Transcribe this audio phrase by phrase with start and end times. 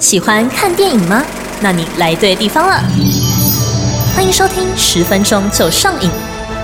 [0.00, 1.22] 喜欢看电影吗？
[1.60, 2.82] 那你来对地方了。
[4.16, 6.10] 欢迎收听十分钟就上瘾，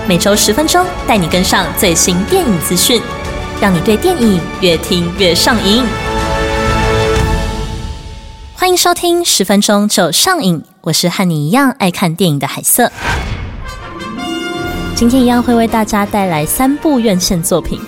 [0.07, 2.99] 每周十分钟带你跟上最新电影资讯，
[3.61, 5.83] 让你对电影越听越上瘾。
[8.55, 12.91] 欢迎收听十分钟就上瘾，我是和你一样爱看电影的海瑟。
[14.95, 17.79] 今天一样会为大家带来三部院线作品，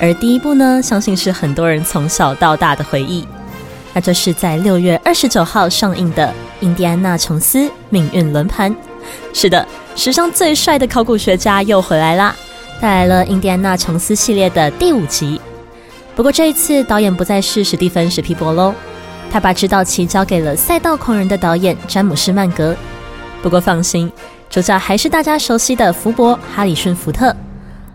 [0.00, 3.28] 而第一部呢，相信是很多人从小到大的回忆。
[3.96, 6.26] 那就是在六月二十九号上映的
[6.60, 8.70] 《印第安纳琼斯命运轮盘》。
[9.32, 12.36] 是的，史上最帅的考古学家又回来啦，
[12.78, 15.40] 带来了《印第安纳琼斯》系列的第五集。
[16.14, 18.74] 不过这一次导演不再是史蒂芬·史皮伯喽，
[19.30, 22.76] 他把指导棋交给了《赛道狂人》的导演詹姆斯·曼格。
[23.42, 24.12] 不过放心，
[24.50, 27.34] 主角还是大家熟悉的福伯·哈里逊·福特。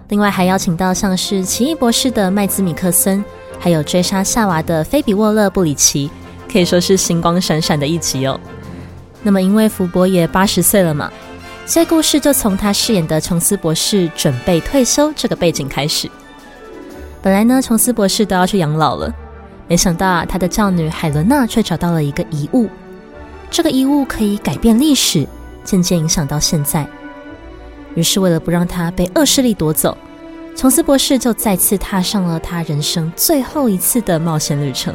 [0.08, 3.24] 另外还邀请到像是《奇异博士》的麦兹·米克森。
[3.62, 6.10] 还有追杀夏娃的菲比沃勒布里奇，
[6.52, 8.38] 可以说是星光闪闪的一集哦。
[9.22, 11.12] 那么因为福伯也八十岁了嘛，
[11.68, 16.10] 所以故事就从他饰演的琼斯博士准备退休这个背景开始。
[17.22, 19.14] 本来呢，琼斯博士都要去养老了，
[19.68, 22.68] 没想到啊，他的教女海伦娜却找到了一个遗物，
[23.52, 25.28] 这个遗物可以改变历史，
[25.64, 26.88] 渐渐影响到现在。
[27.94, 29.96] 于是为了不让他被恶势力夺走。
[30.56, 34.94] 琼斯博士就再次踏上了他人生最后一次的冒险旅程。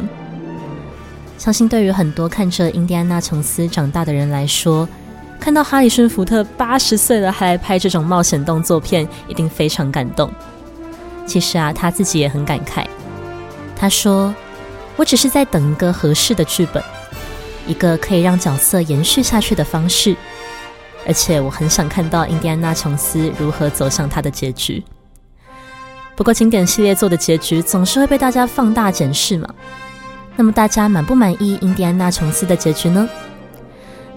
[1.39, 4.89] 相信对于很多看着印第安纳琼斯长大的人来说，
[5.41, 10.31] 看到哈里逊福特八十岁了还拍这种冒险动作片，一定非常感动。
[11.27, 12.87] 其实啊，他自己也很感慨。
[13.75, 14.35] 他说
[14.97, 16.83] ：“我只是在等一个合适的剧本，
[17.67, 20.17] 一个可以让角色延续下去的方式，
[21.07, 24.83] 而且我很想看到印第安纳琼斯如何走向他的结局。”
[26.17, 29.47] 不过，经典系列作的结局总是会被大家放大检视嘛。
[30.35, 33.07] 那么，大家满不满意印第安纳琼斯的结局呢？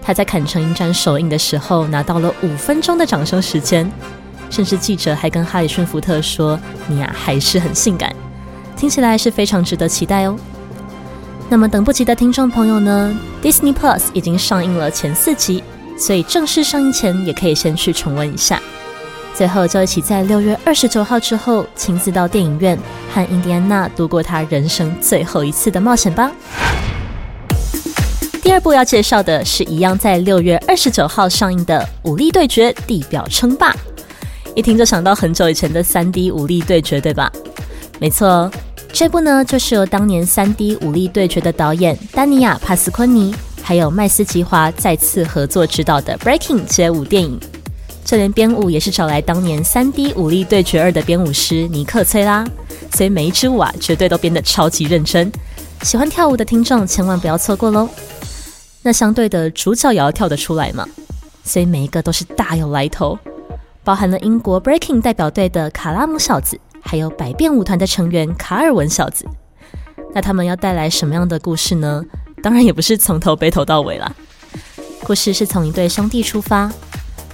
[0.01, 3.91] 他在坎城影展首映的时候拿到了五分钟的掌声时间，
[4.49, 8.15] 甚至记者还跟哈里逊福特说：“你呀，还是很性感。”
[8.77, 10.37] 听起来是非常值得期待哦。
[11.49, 15.61] 那么，等不及的听众朋友呢？Disney Plus 已经上映了前四集，
[15.97, 18.61] 所以正式上映前也可以先去重温一下。
[19.39, 22.77] 最后，就一起在六月二十九号之后，亲自到电影院
[23.09, 26.29] 和印第安纳度过他人生最后一次的冒险吧。
[28.41, 31.79] 第二部要介绍的是一样在六月二十九号上映的
[32.09, 33.71] 《武力对决：地表称霸》。
[34.55, 37.31] 一听就想到很久以前的三 D 武力对决，对吧？
[37.97, 38.51] 没错，
[38.91, 43.33] 这部呢就是由当年三 D 武力对决的导演丹尼亚·帕斯昆尼
[43.63, 47.39] 还有麦斯吉华再次合作执导的 Breaking 街舞电影。
[48.09, 52.43] 就连编舞也是找来当年三 D 武力对决二的编舞师尼克崔拉，
[52.91, 55.31] 所以每一支舞啊绝对都编得超级认真。
[55.83, 57.87] 喜欢跳舞的听众千万不要错过喽。
[58.81, 60.89] 那相对的主角也要跳得出来嘛，
[61.43, 63.15] 所以每一个都是大有来头，
[63.83, 69.23] 包含了英国 Breaking 代表队的卡拉姆小子，还有百变舞团的成员卡尔文小子。
[70.15, 72.03] 那他们要带来什么样的故事呢？
[72.41, 74.11] 当然也不是从头背头到尾啦，
[75.03, 76.71] 故事是从一对兄弟出发。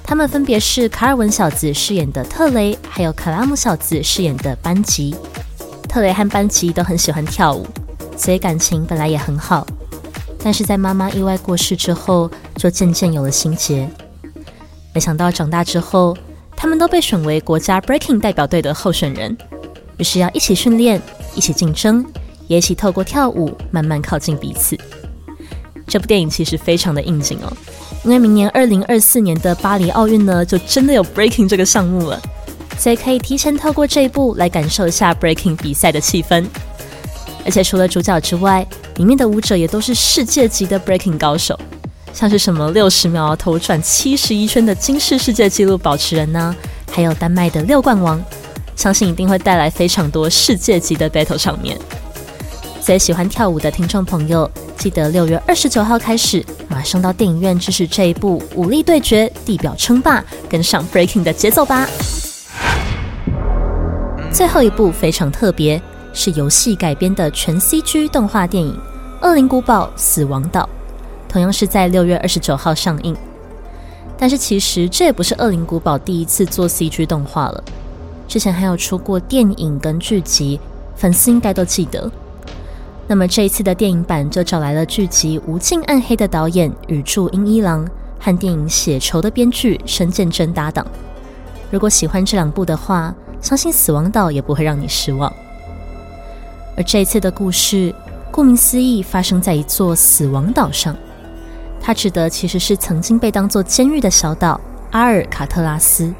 [0.07, 5.15] 他们分别是卡尔文小子饰演的特雷，还有卡拉姆小子饰演的班吉。
[5.89, 7.65] 特雷和班吉都很喜欢跳舞，
[8.15, 9.65] 所以感情本来也很好。
[10.43, 13.89] 但是在妈妈意外过世之后，就渐渐有了心结。
[14.93, 16.15] 没想到长大之后，
[16.55, 19.35] 他们都被选为国家 Breaking 代表队的候选人，
[19.97, 21.01] 于是要一起训练，
[21.33, 22.05] 一起竞争，
[22.47, 24.77] 也一起透过跳舞慢慢靠近彼此。
[25.87, 27.51] 这部电影其实非常的应景哦。
[28.05, 32.21] 因为明年二零二四年的巴黎奥运呢，就真的有 breaking 这个项目了，
[32.77, 36.45] 所以可以提前透过这一部来感受一下 breaking 比赛的气氛。
[37.43, 38.65] 而且除了主角之外，
[38.97, 41.59] 里面的舞者也都是世界级的 breaking 高手，
[42.13, 46.55] 像是什么六十秒头转七十一圈的金氏世界纪录保持人呢，
[46.91, 48.23] 还有丹麦的六冠王，
[48.75, 51.75] 相信一定会带来非常多世界级的 battle 场面。
[52.85, 54.47] 所以喜欢跳舞的听众朋友，
[54.77, 56.45] 记得六月二十九号开始。
[56.69, 61.87] 马上到电影院支持这一部武力对决、地表称霸，跟上 Breaking 的节奏吧。
[64.31, 65.81] 最后一部非常特别，
[66.13, 68.79] 是游戏改编的全 CG 动画电影
[69.27, 70.61] 《恶灵古堡：死亡岛》，
[71.27, 73.17] 同样是在六月二十九号上映。
[74.15, 77.63] 但是其实这也不是恶灵古堡第一次做 CG 动画了，
[78.27, 80.59] 之前还有出过电影跟剧集，
[80.95, 82.11] 粉丝应该都记得。
[83.07, 87.87] 那么这一次的电影版就找来了剧集《无尽暗黑》的导演宇柱英一郎
[88.19, 90.85] 和电影《血仇》的编剧申建真搭档。
[91.69, 95.31] 如果喜欢这两部的话，相信《死亡岛》也不会让你失望。
[96.75, 97.93] 而这一次的故事，
[98.31, 100.95] 顾名思义，发生在一座死亡岛上。
[101.79, 104.59] 它指的其实是曾经被当作监狱的小岛
[104.89, 106.11] 阿尔卡特拉斯。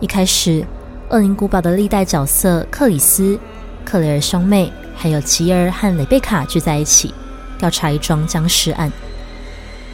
[0.00, 0.64] 一开始，
[1.10, 3.38] 恶灵古堡的历代角色克里斯、
[3.84, 7.14] 克雷尔兄妹，还有吉尔和雷贝卡聚在一起，
[7.58, 8.92] 调查一桩僵尸案。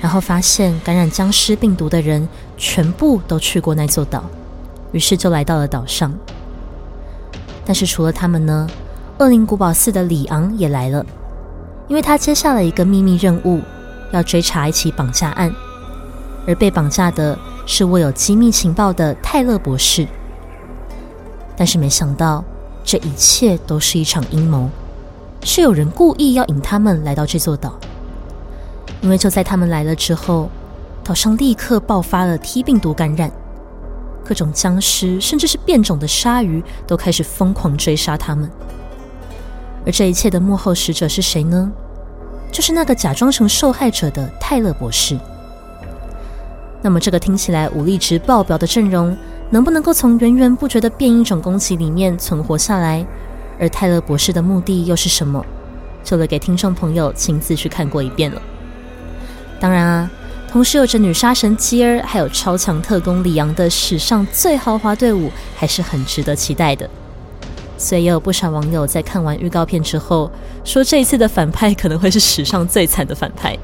[0.00, 4.24] 然后发现感染僵尸病毒的人全部都去过那座岛，
[4.90, 6.12] 于是就来到了岛上。
[7.64, 8.66] 但是除了他们呢，
[9.18, 11.06] 恶灵古堡四的里昂也来了，
[11.86, 13.62] 因为他接下了一个秘密任务。
[14.12, 15.52] 要追查一起绑架案，
[16.46, 17.36] 而被绑架的
[17.66, 20.06] 是握有机密情报的泰勒博士。
[21.56, 22.44] 但是没想到，
[22.84, 24.70] 这一切都是一场阴谋，
[25.46, 27.78] 是有人故意要引他们来到这座岛。
[29.00, 30.50] 因为就在他们来了之后，
[31.04, 33.30] 岛上立刻爆发了 T 病毒感染，
[34.24, 38.50] 各种僵尸甚至是变种的鲨鱼都开始疯狂追杀他们。
[39.86, 41.70] 而这一切的幕后使者是谁呢？
[42.50, 45.16] 就是那个假装成受害者的泰勒博士。
[46.82, 49.16] 那么，这个听起来武力值爆表的阵容，
[49.50, 53.06] 能不能够从源源不绝的变异种攻击里面存活下来？
[53.58, 55.44] 而泰勒博士的目的又是什么？
[56.04, 58.40] 就留给听众朋友亲自去看过一遍了。
[59.58, 60.10] 当然啊，
[60.48, 66.88] 同时有着女杀神基尔，还有超强特工里昂的史上最豪华队伍，还是很值得期待的。
[67.78, 70.30] 所以也有不少网友在看完预告片之后，
[70.64, 73.56] 说这一次的反派可能会是史上最惨的反派。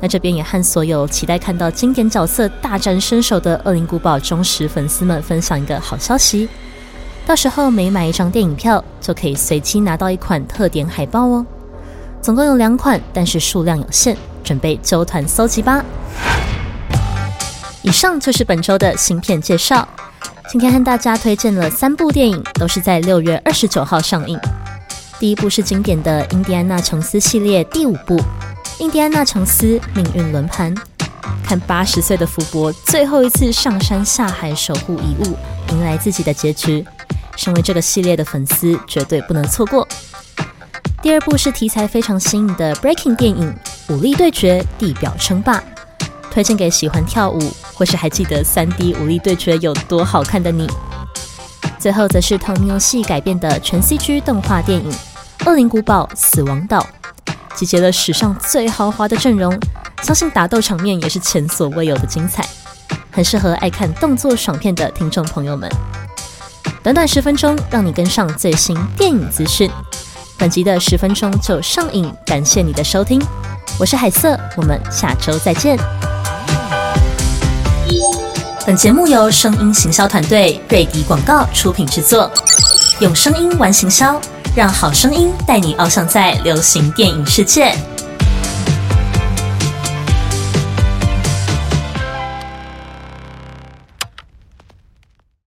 [0.00, 6.48] 那这边也和所有期待看到经典角色大展身手的《恶灵古堡》忠实粉丝们分享一个好消息：
[7.26, 11.46] 到时候每买一张电影票，就可以随机拿到一款特点海报哦。
[12.20, 15.82] 总共有两款，但是数量有限，准备揪团搜集吧。
[17.82, 19.86] 以上就是本周的新片介绍。
[20.50, 24.38] 今天和大家推荐了三部电影，都是在六月二十九号上映。
[25.18, 28.18] 第一部是经典的《印第安纳琼斯》系列第五部
[28.78, 30.74] 《印第安纳琼斯：命运轮盘》，
[31.42, 35.36] 看八十岁的福伯最后一次上山下海守护遗物，
[35.72, 36.84] 迎来自己的结局。
[37.36, 39.86] 身为这个系列的粉丝，绝对不能错过。
[41.02, 43.54] 第二部是题材非常新颖的 Breaking 电影
[43.94, 45.58] 《武力对决：地表称霸》。
[46.30, 47.38] 推荐给喜欢跳舞
[47.74, 50.68] 或是还记得三 D 武力对决有多好看的你。
[51.78, 54.90] 最后则是同名游戏改编的全 CG 动画电影
[55.48, 56.84] 《恶灵古堡：死亡岛》，
[57.54, 59.56] 集结了史上最豪华的阵容，
[60.02, 62.44] 相信打斗场面也是前所未有的精彩，
[63.12, 65.70] 很适合爱看动作爽片的听众朋友们。
[66.84, 69.70] 短短十分钟，让你跟上最新电影资讯。
[70.36, 73.18] 本集的十分钟就上映，感谢你的收听，
[73.80, 75.78] 我是海瑟，我们下周再见。
[78.66, 82.30] 本节目由声音行销团队瑞迪广告出品制作，
[83.00, 84.20] 用声音玩行销，
[84.54, 87.74] 让好声音带你翱翔在流行电影世界。